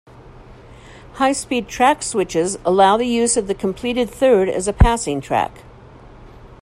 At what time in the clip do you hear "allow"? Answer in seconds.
2.65-2.97